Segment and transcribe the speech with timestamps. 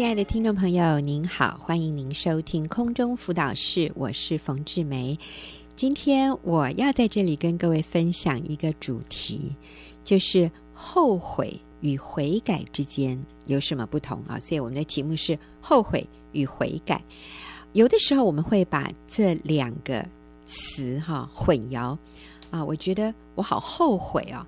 [0.00, 5.18] 亲爱的听众朋友，您好，欢迎您收听空中辅导室，我是冯志梅。
[5.76, 9.54] 今天我要在这里跟各位分享一个主题，
[10.02, 14.40] 就是后悔与悔改之间有什么不同啊？
[14.40, 17.04] 所以我们的题目是后悔与悔改。
[17.74, 20.02] 有的时候我们会把这两个
[20.46, 21.94] 词哈混淆
[22.50, 24.46] 啊，我觉得我好后悔啊。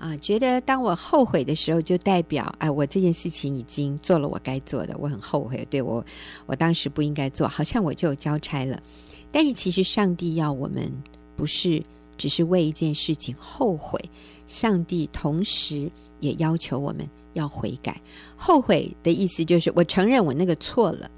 [0.00, 6.02] 啊，觉得当我后悔的时候，就代表哎，我这件事情已经做了我该做的，我很后悔，对我，
[6.46, 8.82] 我当时不应该做，好像我就交差了。
[9.30, 10.90] 但是其实上帝要我们
[11.36, 11.84] 不是
[12.16, 14.00] 只是为一件事情后悔，
[14.46, 15.90] 上帝同时
[16.20, 18.00] 也要求我们要悔改。
[18.36, 21.10] 后悔的意思就是我承认我那个错了，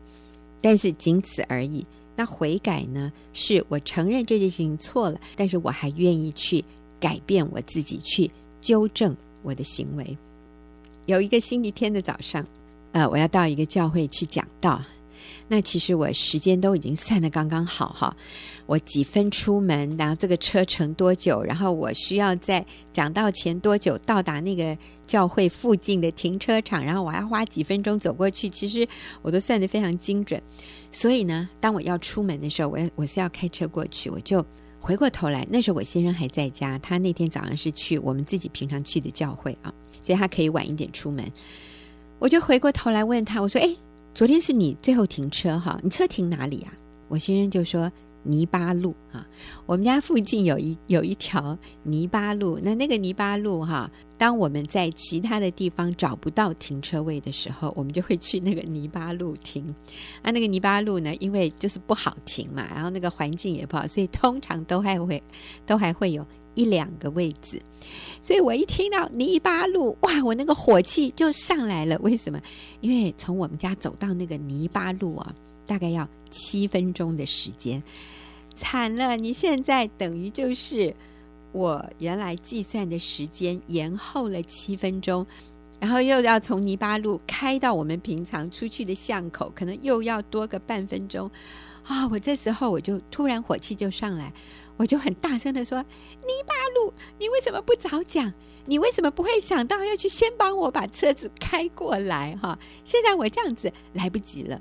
[0.60, 1.86] 但是仅此而已。
[2.16, 6.64] 那悔改呢，是我承认这件事情错了，但是我还愿意去
[6.98, 8.28] 改变我自己去。
[8.62, 10.16] 纠正我的行为。
[11.04, 12.46] 有一个星期天的早上，
[12.92, 14.80] 呃，我要到一个教会去讲道。
[15.48, 18.16] 那其实我时间都已经算得刚刚好哈。
[18.66, 28.48] 我几分出门，然后这个车程多久，然后我需要在讲道前多久到达那个教会附近的停车场，然后我还要花几分钟走过去。
[28.48, 28.88] 其实
[29.20, 30.40] 我都算得非常精准。
[30.90, 34.44] 所以呢，当我要出门的时候，我我是要开车过去，我就。
[34.82, 41.24] 回过头来，那时候我先生还在家，他那天早上是去我们自己平常去的教会啊，所以他可以晚一点出门。
[42.18, 43.76] 我就回过头来问他，我说：“哎，
[44.12, 45.78] 昨天是你最后停车哈？
[45.84, 46.74] 你车停哪里啊？”
[47.06, 47.90] 我先生就说。
[48.22, 49.26] 泥巴路啊，
[49.66, 52.58] 我们家附近有一有一条泥巴路。
[52.62, 59.66] 那那个泥巴路哈，当我们在其他的地方找不到停车位的时候，我们就会去那个泥巴路停。
[60.22, 65.22] 啊，那个泥巴路呢，因为就是不好停嘛，然后那个环境也不好，所以通常都还会
[65.66, 67.60] 都还会有一两个位置。
[68.20, 71.98] 所以我一听到泥巴路，哇，我那个火气就上来了。
[71.98, 72.40] 为什么？
[72.80, 75.34] 因为从我们家走到那个泥巴路啊。
[75.64, 77.80] 大概要七分钟的时间，
[78.56, 79.16] 惨了！
[79.16, 80.92] 你现在等于就是
[81.52, 85.24] 我原来计算的时间延后了七分钟，
[85.78, 91.30] 然后又要从泥巴路开到我们平常出去的巷口，可能又要多个半分钟
[91.84, 92.08] 啊！
[92.08, 94.32] 我这时候我就突然火气就上来，
[94.76, 95.82] 我就很大声的说
[96.24, 98.32] ：“泥巴路，你为什么不早讲？
[98.64, 102.36] 你为什么不会想到要去先帮我把车子开过来？
[102.40, 102.58] 哈！
[102.84, 104.60] 现在我这样子来不及了。”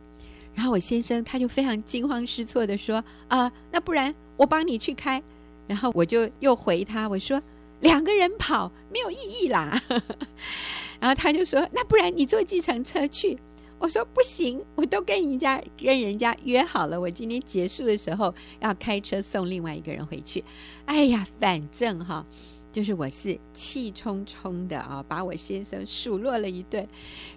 [0.54, 5.22] 然后我先生他就非常惊慌失措地说：“啊，那不然我帮你去开。”
[5.66, 7.42] 然后我就又回他我说
[7.80, 9.82] ：“两个人跑没有意义啦。
[11.00, 13.40] ”然后他就说：“那不然你坐计程车去。”
[13.80, 20.44] 我说：“不行，我都跟人家跟人家约好了，我今天结束的时候要开车送另外一个人回去。”
[20.86, 22.26] 哎呀，反正哈，
[22.74, 26.86] 就是我是气冲冲的啊，把我先生数落了一顿，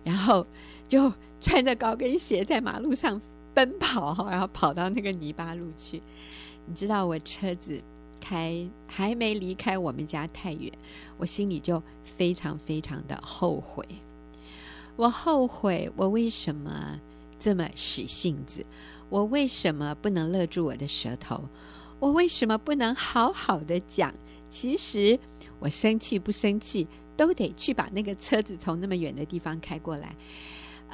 [0.02, 0.44] 然后。
[0.88, 3.20] 就穿着高跟鞋在马路上
[3.52, 6.02] 奔跑，然后跑到那个泥巴路去。
[6.66, 7.80] 你知道，我车子
[8.20, 10.72] 开还没离开我们家太远，
[11.18, 13.86] 我心里就非常非常的后悔。
[14.96, 17.00] 我后悔，我为什么
[17.38, 18.64] 这么使性子？
[19.10, 21.48] 我为什么不能勒住我的舌头？
[22.00, 24.14] 我为什么不能好好的讲？
[24.48, 25.18] 其实
[25.58, 30.14] 我生气不生气，都得去把那个车子从那么远的地方开过来。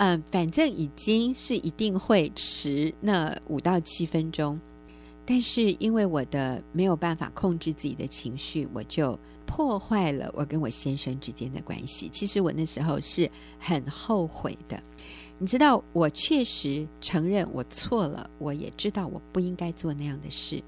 [0.03, 4.59] 嗯，反正已经是一定会迟那五到七分钟，
[5.27, 12.09] 但是因为我的没有办法控制自己的情绪，我就破坏了我跟我先生之间的关系。
[12.11, 14.83] 其实我那时候是很后悔的，
[15.39, 20.63] 你知道，我确实承认我错了，我也知道我不应该做那样的事，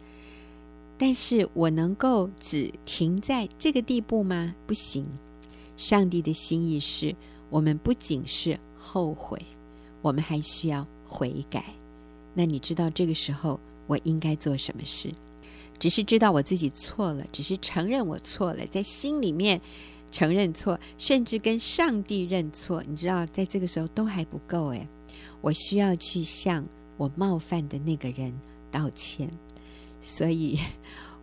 [0.99, 4.55] 但是我能够只停在这个地步吗？
[4.67, 5.07] 不行，
[5.79, 7.17] 上帝的心意是
[7.49, 8.61] 我们不仅是。
[8.83, 9.41] 后悔，
[10.03, 11.65] 我们还需要悔改。
[12.35, 15.15] 那你知道这个时候我应该做什么事？
[15.79, 19.61] 只是知道我自己错了，只是承认我错了，在心里面
[20.11, 22.83] 承认错，甚至跟上帝认错。
[22.83, 24.87] 你知道，在这个时候都还不够诶，
[25.41, 26.67] 我需要去向
[26.97, 28.37] 我冒犯的那个人
[28.71, 29.31] 道歉。
[30.03, 30.59] 所以。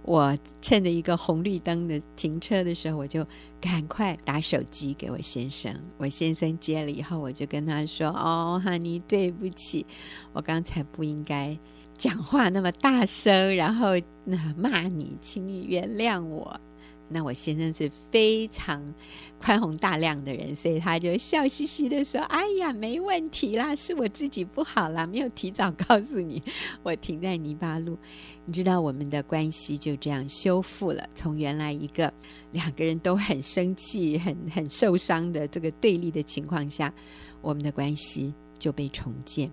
[0.10, 3.24] 我趁着一个红绿灯的停车的时候，我就
[3.62, 5.72] 赶快打手机给我先生。
[5.98, 9.86] 我先生接了以后，我就跟他说：“哦，哈尼，对不起，
[10.34, 11.56] 我刚才不应该
[11.96, 13.90] 讲话那么大声，然后
[14.24, 16.60] 那骂你，请你原谅我。”
[17.10, 18.82] 那我先生是非常
[19.40, 26.42] 宽宏大量的人，所以他就笑嘻嘻的说：“哎呀，没问题啦，是我自己不好啦，没有提早告诉你，
[26.84, 27.98] 我停在泥巴路。
[28.46, 32.12] 你知道，我们的关系就这样修复了，从原来一个
[32.52, 36.94] 两个人都很生气、很很受伤的这个对立的情况下，
[37.42, 39.52] 我们的关系就被重建。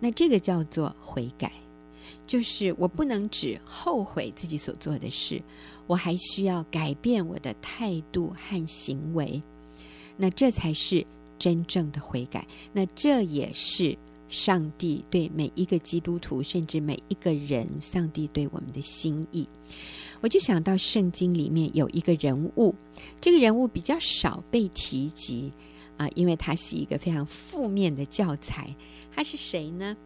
[0.00, 1.52] 那这个叫做悔改，
[2.28, 5.42] 就是我不能只后悔自己所做的事，
[5.86, 9.42] 我还需要改变我的态度和行为。
[10.16, 11.04] 那这才是
[11.38, 12.46] 真正的悔改。
[12.72, 13.96] 那这也是
[14.28, 19.48] 上帝对每一个基督徒，甚至每一个人，上帝对我们的心意。
[20.20, 22.74] 我就想到圣经里面有一个人物，
[23.20, 25.50] 这个人物比较少被提及
[25.96, 28.74] 啊，因为他是一个非常负面的教材。
[29.10, 29.96] 他是谁呢？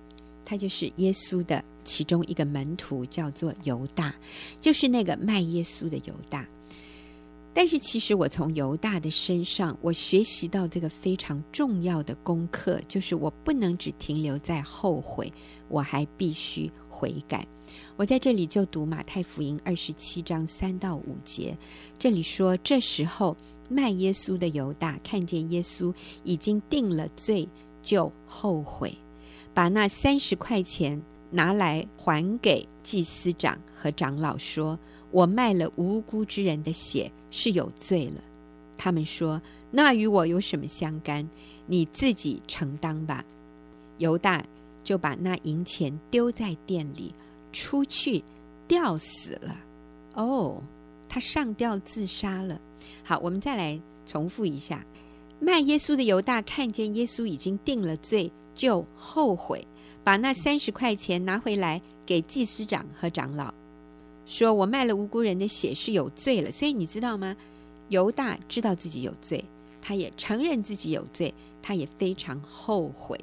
[0.53, 4.15] 他就是耶稣的其中一个门徒，叫做犹大，
[4.61, 6.47] 就是那个卖耶稣的犹大。
[7.55, 15.33] 但是其实我从犹大的身上，我学习到这个非常重要的功课，就是我不能只停留在后悔，
[15.69, 17.49] 我还必须悔改。
[17.97, 21.57] 我在这里就读马太福音二十七章三到五节，
[21.99, 23.35] 这里说：这时候
[23.71, 25.95] 卖耶稣的犹大看见耶稣
[26.25, 27.49] 已经定了罪，
[27.83, 28.95] 就后悔，
[29.55, 31.01] 把那三十块钱
[31.31, 34.79] 拿来还给祭司长和长老，说
[35.11, 38.23] ：“我卖了无辜之人的血，是有罪了。”
[38.79, 39.41] 他们说
[39.71, 41.29] ：“那与我有什么相干？
[41.67, 43.25] 你自己承担吧。”
[43.99, 44.45] 犹大
[44.83, 47.15] 就把那银钱丢在店里。
[47.55, 48.25] 出去
[48.67, 49.55] 吊死了
[50.15, 50.63] 哦，
[51.07, 52.59] 他上吊自杀了。
[53.05, 54.83] 好，我们再来重复一下：
[55.39, 59.67] 卖耶稣的犹大看见耶稣已经定了罪，就后悔，
[60.05, 63.53] 把那三十块钱拿回来给祭司长和长老，
[64.27, 67.37] 说：“我卖了无辜人的血是有罪了。”所以你知道吗？
[67.89, 69.45] 犹大知道自己有罪，
[69.81, 71.33] 他也承认自己有罪，
[71.63, 73.19] 他也非常后悔，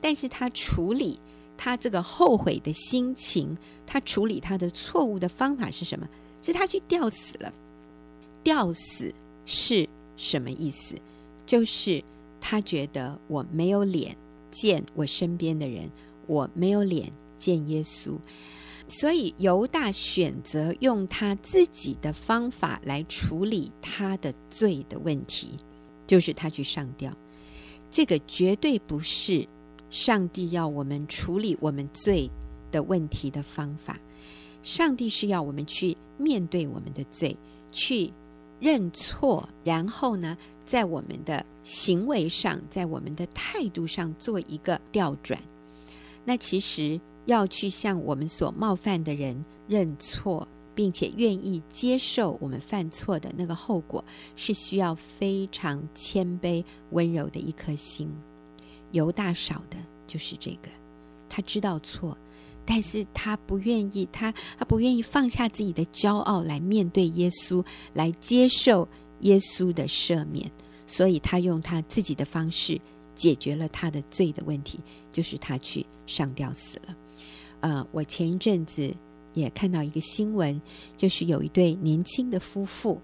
[0.00, 1.18] 但是他处理。
[1.54, 6.08] 他这个后悔的心情，他处理他的错误的方法是什么？
[6.42, 7.52] 是他去吊死了。
[8.42, 9.14] 吊死
[9.46, 10.96] 是什么意思？
[11.46, 12.02] 就是
[12.40, 14.16] 他觉得我没有脸
[14.52, 15.90] 见我身边的人，
[16.28, 18.16] 我没有脸见耶稣，
[18.86, 25.56] 所以犹大选择用他自己的方法来处理他的罪的问题，
[26.06, 27.12] 就是他去上吊。
[27.90, 29.48] 这个绝对不是。
[29.90, 32.30] 上帝要我们处理我们罪
[32.70, 34.00] 的问题的方法，
[34.62, 37.36] 上帝是要我们去面对我们的罪，
[37.70, 38.10] 去
[38.58, 40.34] 认错，然后呢，
[40.66, 45.40] 在我们的行为上，在我们的态度上做一个调转。
[46.24, 54.04] 那其实要去向我们所冒犯的人认错，并且愿意接受我们犯错的那个后果，
[54.36, 58.10] 是需要非常谦卑、温柔的一颗心。
[58.92, 59.76] 犹大少的
[60.06, 60.68] 就是这个，
[61.28, 62.16] 他知道错，
[62.64, 67.64] 但是他不愿意，他他不愿意放下自己的骄傲来面对耶稣，
[67.94, 68.86] 来接受
[69.22, 70.48] 耶稣的赦免，
[70.86, 72.80] 所以他用他自己的方式
[73.16, 74.78] 解决了他的罪的问题，
[75.10, 76.96] 就是他去上吊死了。
[77.60, 78.94] 呃，我前一阵子
[79.34, 80.60] 也看到一个新闻，
[80.96, 83.00] 就是有一对年轻的夫妇，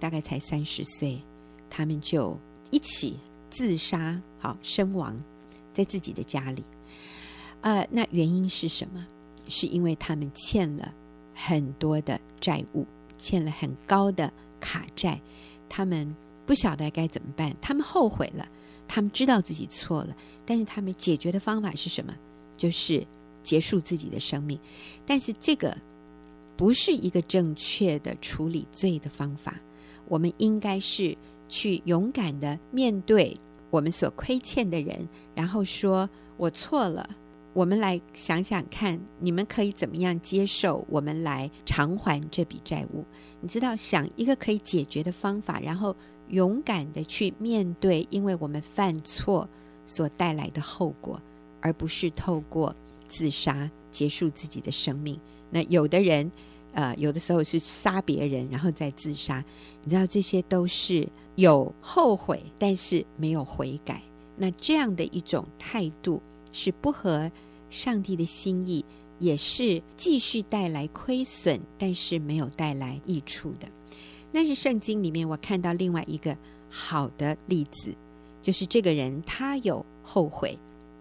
[0.00, 1.20] 大概才三十岁，
[1.68, 2.38] 他们就
[2.70, 3.18] 一起
[3.50, 5.20] 自杀，好身亡。
[5.74, 6.62] 在自己的家里，
[7.62, 9.06] 呃，那原因是什么？
[9.48, 10.92] 是因为他们欠了
[11.34, 12.86] 很多的债务，
[13.16, 14.30] 欠了很高的
[14.60, 15.18] 卡债，
[15.74, 16.14] 他们
[16.44, 18.46] 不晓得该怎么办，他们后悔了，
[18.86, 20.14] 他们知道自己错了，
[20.44, 22.14] 但是他们解决的方法是什么？
[22.58, 23.02] 就是
[23.42, 24.58] 结束自己的生命。
[25.06, 25.74] 但是这个
[26.58, 29.58] 不是一个正确的处理罪的方法，
[30.08, 31.16] 我们应该是
[31.48, 33.34] 去勇敢的面对。
[33.70, 37.08] 我们所亏欠的人，然后说：“我错了。”
[37.52, 43.04] 我们来想想看，你们可以怎么样接受我们来偿还这笔债务？
[43.40, 45.94] 你知道，想一个可以解决的方法，然后
[46.28, 49.48] 勇敢的去面对，因为我们犯错
[49.84, 51.20] 所带来的后果，
[51.60, 52.74] 而不是透过
[53.08, 55.18] 自杀结束自己的生命。
[55.50, 56.30] 那有的人，
[56.72, 59.44] 呃，有的时候是杀别人，然后再自杀。
[59.84, 61.08] 你知道，这些都是。
[61.36, 64.02] 有后悔，但是没有悔改，
[64.36, 66.20] 那这样的一种态度
[66.52, 67.30] 是不合
[67.70, 68.84] 上帝的心意，
[69.18, 73.68] 也是继续带来亏损，但是没有带来益处的。
[74.30, 76.36] 那是圣经里面我看到另外一个
[76.70, 77.94] 好的例子，
[78.40, 80.58] 就是这个人他有后悔，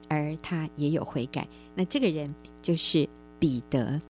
[0.09, 1.47] 而他也有悔改。
[1.75, 3.07] 那这个人就是
[3.39, 4.01] 彼得。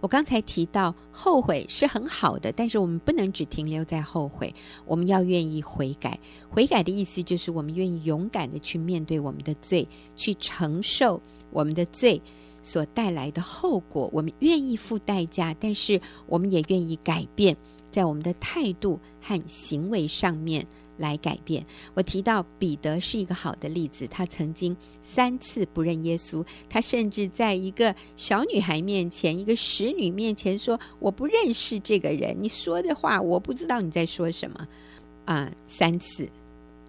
[0.00, 6.18] 我刚才提到后悔是很好的，但是我们不能只停留在后悔，我们要愿意悔改。
[6.48, 12.20] 悔改的意思就是我们愿意勇敢的去面对我们的罪，去承受我们的罪
[12.60, 14.10] 所带来的后果。
[14.12, 17.56] 我们愿意付代价，但是我们也愿意改变，
[17.90, 21.64] 在我们的态度和行为上面来改变。
[21.94, 34.68] 我提到彼得是一个好的例子，他曾经三次不认耶稣，他甚至在一个小女孩面前、一个使女面前说：“我不认识这个人，你说的话我不知道你在说什么。”
[35.26, 36.28] 啊，三次。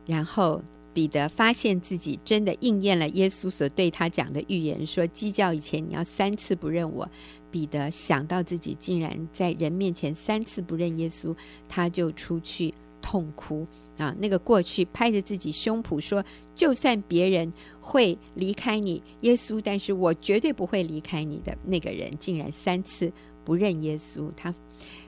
[0.06, 0.62] 然后
[0.94, 7.10] 彼得发现自己真的应验了耶稣所对他讲的预言，说鸡叫以前你要三次不认我。
[7.50, 11.36] 彼得想到自己竟然在人面前三次不认耶稣，
[11.68, 12.74] 他就出去
[13.08, 13.66] 痛哭
[13.98, 14.14] 啊！
[14.20, 16.22] 那个过去拍着自己胸脯说
[16.54, 17.50] ：“就算别人
[17.80, 23.10] 会离开你，耶稣，但是我绝对不会离开你的。”那个人竟然三次
[23.46, 24.54] 不认耶稣，他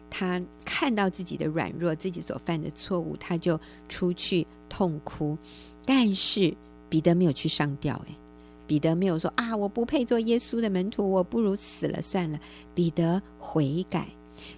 [0.10, 5.38] 他看到自己的软弱，自己所犯的错误，他就出去痛哭。
[5.86, 6.56] 但是
[6.88, 8.16] 彼得没有去上吊，哎。
[8.66, 12.40] 彼得没有说啊，我不配做耶稣的门徒，我不如死了算了。
[12.74, 14.08] 彼得悔改，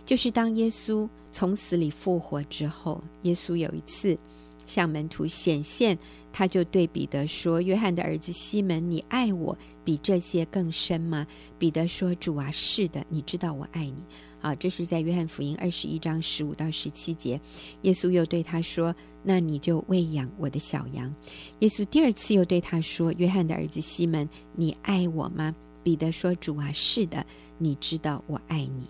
[0.06, 4.18] 就是当耶稣从死里复活之后，耶稣有一次
[4.66, 5.98] 向门徒显现，
[6.32, 11.26] 他就对彼得说：“约翰的儿子西门，你爱我比这些更深吗？”
[11.58, 13.96] 彼得说：“主啊，是的，你知道我爱你。”
[14.40, 17.40] 好，这是在约翰福音二十一章十五到十七节，
[17.84, 21.14] 耶稣又对他说：“那你就喂养我的小羊。”
[21.60, 27.26] 耶稣第二次又对他说：“约翰的儿子西门，你爱我吗？”彼得说：“主啊，是的，
[27.58, 28.88] 你知道我爱你。”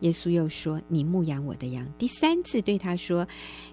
[0.00, 3.26] 耶稣又说：“你牧养我的羊。”第三次对他说：“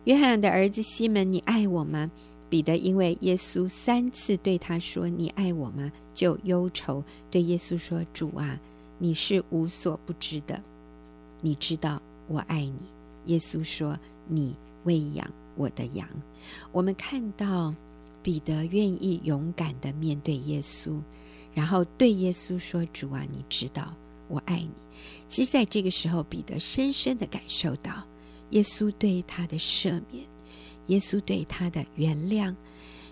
[0.05, 2.10] 约翰的儿子西门，你爱我吗？”
[2.50, 8.60] 彼得因为耶稣三次对他说：“你爱我吗？”就忧愁，对耶稣说：“主啊，
[8.98, 10.62] 你是无所不知的。”
[11.41, 12.79] 你知道我爱你，
[13.25, 14.55] 耶稣说：“你
[14.86, 16.07] 喂养我的羊。”
[16.72, 17.75] 我们看到
[18.24, 21.00] 彼得愿意勇敢的面对耶稣，
[21.53, 23.93] 然后对耶稣说：“主啊，你知道
[24.27, 24.72] 我爱你。”
[25.27, 28.03] 其实，在这个时候，彼得深深地感受到
[28.51, 30.25] 耶稣对他的赦免，
[30.88, 32.55] 耶稣对他的原谅。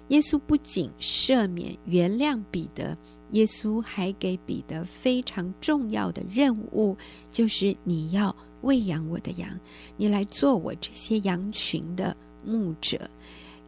[0.10, 2.98] 耶稣不仅赦免、原谅彼得。
[3.31, 6.95] 耶稣还给彼得非常重要的任务，
[7.31, 9.60] 就是你要喂养我的羊，
[9.98, 13.10] 你来做我这些羊群的牧者。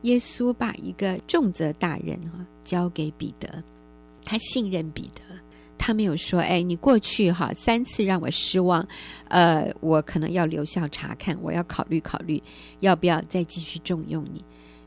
[0.04, 3.62] 耶稣把一个重责大任啊交给彼得，
[4.24, 5.27] 他信任彼得，
[5.88, 8.86] 他没有说：“哎，你过去哈三次让我失望，
[9.30, 12.44] 呃，我可能要留校察看，我要考虑考虑，
[12.82, 14.44] 要不要再继续重用你。”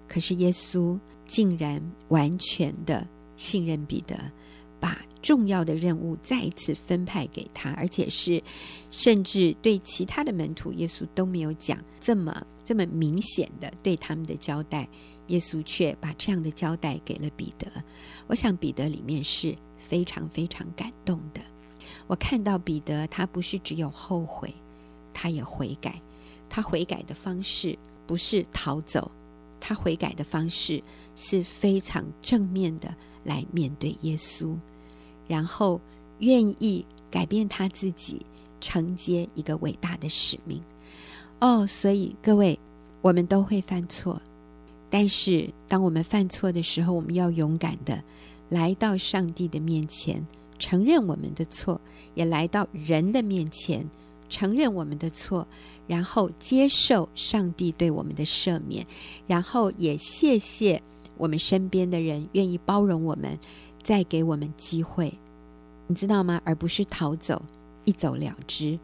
[0.07, 3.07] 可是耶稣竟然完全的
[3.39, 4.15] 信任彼得。
[4.79, 8.43] 把重要的任务再一次分派给他，而且是
[8.91, 14.89] 甚至对其他的门徒，耶稣都没有讲这么这么明显的对他们的交代，
[15.27, 17.67] 耶稣却把这样的交代给了彼得。
[18.27, 19.55] 我想彼得里面是
[19.91, 21.41] 非常非常感动的。
[22.07, 24.55] 我看到彼得，他不是只有后悔，
[25.13, 26.01] 他也悔改。
[26.49, 29.11] 他悔改的方式不是逃走，
[29.59, 30.81] 他悔改的方式
[31.17, 32.95] 是非常正面的
[33.25, 34.57] 来面对耶稣。
[35.27, 35.81] 然后
[36.21, 38.25] 愿意改变他自己，
[38.61, 40.63] 承接一个伟大的使命。
[41.41, 42.57] 哦，所以各位，
[43.01, 44.21] 我们都会犯错，
[44.89, 48.03] 但是当我们犯错的时候，我们要勇敢的
[48.51, 50.23] 来到上帝的面前，
[50.59, 51.81] 承认我们的错；
[52.15, 53.89] 也来到人的面前，
[54.29, 55.47] 承认我们的错，
[55.87, 58.87] 然后接受上帝对我们的赦免，
[59.27, 60.83] 然后也谢谢
[61.17, 63.39] 我们身边的人愿意包容我们。
[63.83, 65.11] 再给我们机会，
[65.87, 66.39] 你知道吗？
[66.45, 67.41] 而不是逃走，
[67.87, 68.79] 一走了之，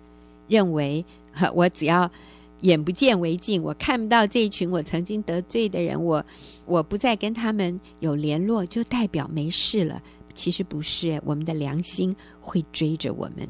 [0.49, 1.05] 认为
[1.55, 2.11] 我只要
[2.61, 6.25] 眼不见为净，我看不到这一群我曾经得罪的人，我
[6.65, 10.03] 我不再跟他们有联络，就代表没事了。
[10.35, 13.49] 其实不是，我们的良心会追着我们，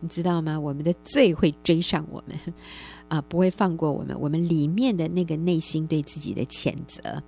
[0.00, 0.58] 你知道吗？
[0.58, 2.38] 我们的罪会追上我们，
[3.08, 4.16] 啊，不会放过我们。
[4.20, 7.22] 我们里面的那个内心对自己的谴责，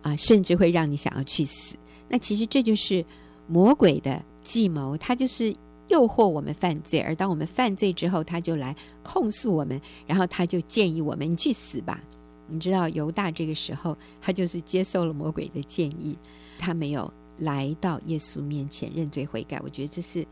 [0.00, 1.76] 啊，甚至会让你想要去死。
[2.08, 3.04] 那其实这就是
[3.46, 5.54] 魔鬼的计谋，他就是
[5.88, 12.02] 诱惑我们犯罪，而当我们犯罪之后，他就来控诉我们，然后他就建议我们：“你去死吧！”
[12.48, 16.16] 你知道犹大这个时候，他就是接受了魔鬼的建议，
[16.58, 19.60] 他没有来到耶稣面前认罪悔改。
[19.64, 20.26] 我觉得这是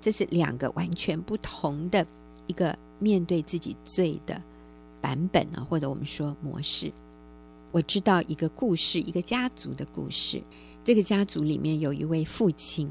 [0.00, 2.06] 这是两个完全不同的
[2.46, 4.40] 一个面对自己罪的
[5.00, 6.90] 版本啊，或者我们说模式。
[7.72, 10.42] 我知道一个故事，一个家族的故事。
[10.82, 12.88] 这个家族里面有一位父亲，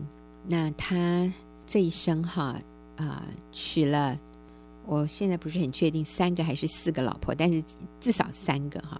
[0.47, 1.31] 那他
[1.65, 2.59] 这一生哈
[2.97, 4.17] 啊、娶了，
[4.85, 7.63] 我现在不是很确定三个还是四个老婆，但是
[7.99, 8.99] 至少三个哈。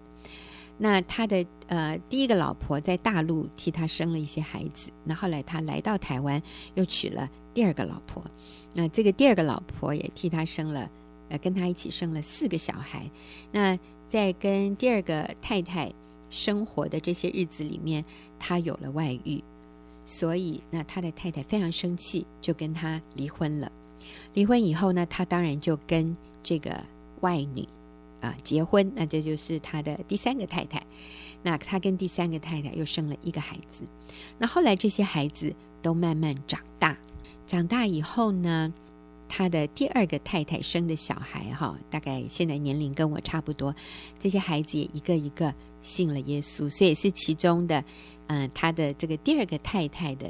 [0.78, 6.42] 那他的呃第一个老婆在大陆替他生了一些孩子，那后来他来到台湾
[6.74, 8.22] 又娶了第二个老婆，
[8.74, 10.90] 那这个第二个老婆也替他生了
[11.30, 13.10] 呃，跟他一起生了四个小孩。
[13.54, 13.80] 那
[14.10, 15.94] 在跟第二个太太
[16.30, 18.04] 生活的这些日子里面，
[18.38, 19.42] 他有了外遇，
[20.06, 23.72] 所以那他的太太非常生气，就跟他离婚了。
[24.34, 26.82] 离婚以后呢，他当然就跟这个
[27.22, 27.68] 外女
[28.22, 30.82] 啊结婚，那这就是他的第三个太太。
[31.42, 33.84] 那他跟第三个太太又生了一个孩子。
[34.38, 36.98] 那后来这些孩子都慢慢长大，
[37.46, 38.74] 长大以后呢，
[39.30, 43.76] 他的第二个太太生的小孩哈，大概现在年龄跟我差不多，
[44.18, 47.84] 这些孩子也一个一个信了耶稣，所以是其中的，
[48.28, 50.28] 呃，他的这个第二个太太的，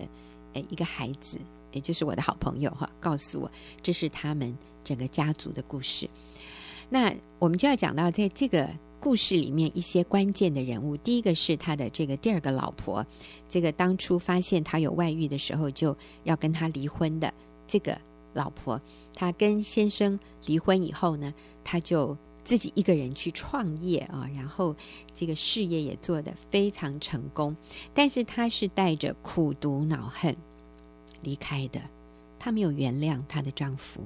[0.53, 1.37] 呃，一个孩子，
[1.71, 6.09] 也就是我的好朋友哈，告诉我这是他们整个家族的故事。
[6.89, 13.05] 那我们就要讲到在这个故事里面一些关键的人物，第一个是他的这个第二个老婆，
[13.49, 17.33] 这个当初发现他有外遇的时候就要跟他离婚的
[17.67, 17.99] 这个。
[18.35, 18.77] 老婆，
[19.13, 21.33] 她跟先生离婚以后呢，
[21.63, 24.75] 她就自己一个人去创业啊，然后
[25.13, 27.55] 这个事业也做得非常成功，
[27.93, 30.33] 但是她是带着苦毒恼恨
[31.23, 31.81] 离开的，
[32.39, 33.99] 她没有原谅她的丈夫。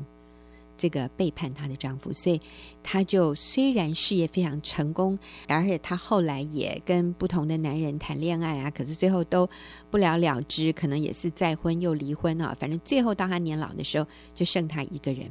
[0.80, 2.40] 这个背叛她的丈夫，所以
[2.82, 9.48] 她就虽然事业非常成功，而且她后来也跟不同的男人谈恋爱啊，可是最后都
[9.92, 15.30] 不了了之，可能也是再婚又离婚啊，反正最后到她年老的时候，就剩她一个人。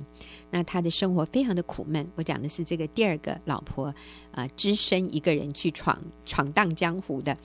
[0.51, 2.07] 那她的生活非常的苦闷。
[2.15, 3.95] 我讲的是这个第二个老婆
[4.31, 7.37] 啊，只身一个人去闯闯荡江湖的。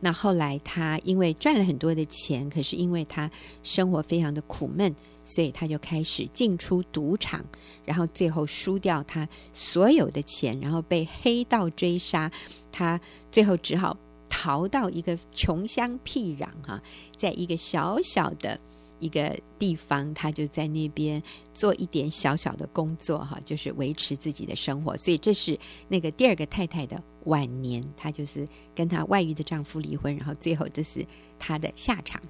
[0.00, 3.30] 那后来她因为赚了很多的钱，可是因为她
[3.62, 4.94] 生活非常的苦闷。
[5.24, 7.44] 所以他就开始进出赌场，
[7.84, 12.30] 然后最后输掉他所有的钱，然后被黑道追杀，
[12.70, 13.00] 他
[13.30, 13.96] 最后只好
[14.28, 16.82] 逃到一个穷乡僻壤哈，
[17.16, 18.58] 在一个小小的
[18.98, 24.96] 一个地方，他就在那边做一点小小的工作哈，就是维持自己的生活。
[24.96, 31.04] 所以这是那个第二个太太的晚年，她就是跟她外遇的丈夫离婚，然后最后这是
[31.38, 32.20] 她的下场。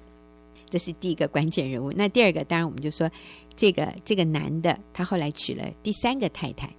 [0.69, 1.91] 这是第一个关键人物。
[1.91, 3.09] 那第二个，当然我们就说，
[3.55, 6.73] 这个这个男的，他后来娶了第三个太太，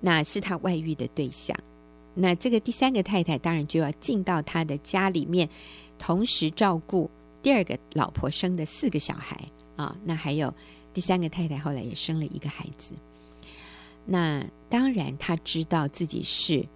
[0.00, 1.56] 那是他外遇的对象。
[2.14, 5.48] 那这个第三个太太，当然就要进到他的家里面，
[5.98, 7.10] 同时照顾
[7.42, 9.40] 第二个老婆生的四个小孩
[9.76, 9.96] 啊。
[10.04, 10.52] 那还有
[10.92, 12.94] 第三个太太后来也生了一个孩子。
[14.06, 16.66] 那当然他知道自己是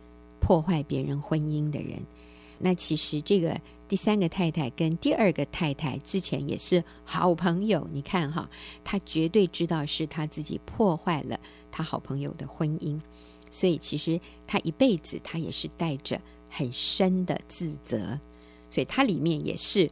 [0.41, 2.01] 破坏别人婚姻的人。
[2.65, 3.55] 那其实这个
[3.87, 8.49] 第三个太太跟第二个太太之前也是好朋友，你看哈，
[8.83, 11.39] 他绝对知道是他自己破坏了
[11.71, 12.99] 他好朋友的婚姻，
[13.51, 18.19] 所以其实他一辈子他也是带着很深的自责，
[18.71, 19.91] 所以他里面也是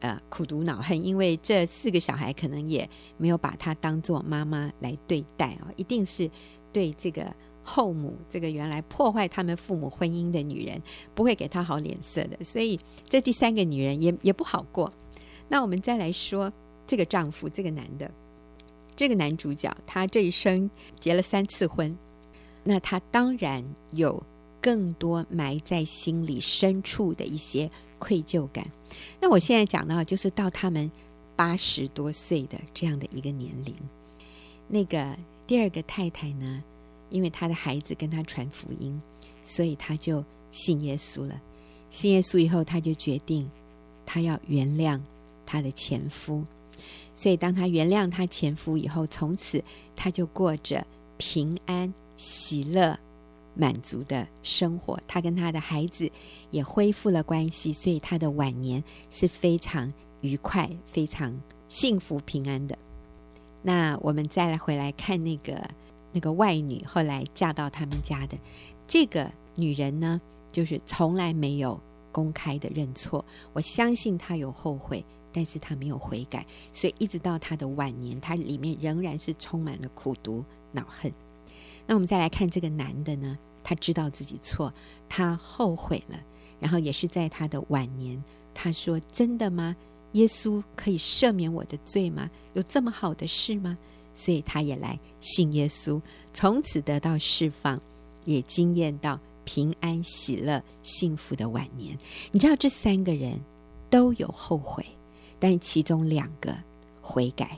[0.00, 6.30] 呃苦毒恼恨，因为这四个小孩可能也没有把他当做妈妈来对待啊，一定是
[6.72, 7.36] 对这个。
[7.68, 10.80] 后母这个原来破坏他们父母婚姻的女人，
[11.14, 14.90] 不会给他好脸色的，所以这第三个女人也也不好过。
[15.48, 16.50] 那我们再来说
[16.86, 18.10] 这个丈夫，这个男的，
[18.96, 21.96] 这个男主角，他这一生结了三次婚，
[22.64, 24.22] 那他当然有
[24.60, 28.66] 更多埋在心里深处的一些愧疚感。
[29.20, 30.90] 那我现在讲到，就是到他们
[31.36, 33.74] 八十多岁的这样的一个年龄，
[34.66, 36.62] 那个第二个太太呢，
[37.10, 39.00] 因为他的孩子跟他传福音，
[39.44, 41.40] 所以他就信耶稣了。
[41.90, 43.50] 信耶稣以后，他就决定
[44.04, 45.00] 他要原谅
[45.46, 46.44] 他的前夫。
[47.14, 49.62] 所以当他原谅他前夫以后，从此
[49.96, 52.98] 他就过着平安、喜乐、
[53.54, 55.00] 满足的生活。
[55.08, 56.10] 他跟他的孩子
[56.50, 61.34] 也恢复了关系，所以他的晚年是非常愉快、非常
[61.68, 62.78] 幸福、平安的。
[63.62, 65.68] 那我们再来回来看那个。
[66.18, 68.36] 那个外女后来嫁到他们家的
[68.88, 73.24] 这个女人呢，就是从来没有公开的认错。
[73.52, 81.12] 我相信她有后悔，但是她没有悔改，所以一直到她的晚年，她里面仍然是充满了苦毒恼恨。
[81.86, 84.74] 那我们再来看这个男的呢，他知道自己错，
[85.08, 86.18] 他后悔了，
[86.58, 88.20] 然后也是在他的晚年，
[88.52, 89.76] 他说：“真的吗？
[90.14, 92.28] 耶稣可以赦免我的罪吗？
[92.54, 93.78] 有这么好的事吗？”
[94.18, 96.02] 所以他也来信耶稣，
[96.34, 97.80] 从此得到释放，
[98.24, 101.96] 也惊艳到平安、喜乐、幸福的晚年。
[102.32, 103.38] 你知道这三个人
[103.88, 104.84] 都有后悔，
[105.38, 106.52] 但其中两个
[107.00, 107.56] 悔改，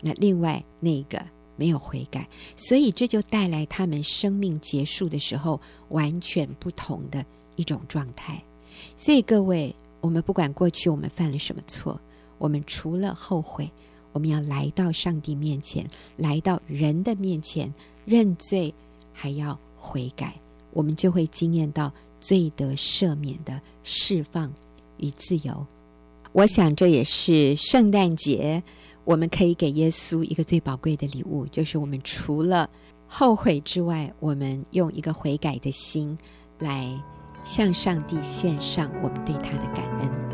[0.00, 1.20] 那另外那个
[1.56, 8.40] 没有悔改，所以这就带来他们生命结束的时候完全不同的一种状态。
[8.96, 12.00] 所以各位，我们不管过去我们犯了什么错，
[12.38, 13.68] 我们除了后悔。
[14.16, 17.70] 我们要来到上帝面前，来到人的面前
[18.06, 18.72] 认罪，
[19.12, 20.34] 还要悔改，
[20.72, 24.50] 我们就会经验到罪得赦免的释放
[24.96, 25.66] 与自由。
[26.32, 28.62] 我想这也是圣诞节
[29.04, 32.70] 我们可以给耶稣一个最宝贵的礼物，就是我们除了
[33.06, 36.16] 后悔之外，我们用一个悔改的心
[36.58, 36.90] 来
[37.44, 40.25] 向上帝献上我们对他的感恩。